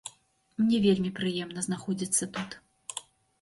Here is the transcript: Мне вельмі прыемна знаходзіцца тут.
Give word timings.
Мне 0.61 0.77
вельмі 0.85 1.11
прыемна 1.19 1.65
знаходзіцца 1.67 2.23
тут. 2.39 2.59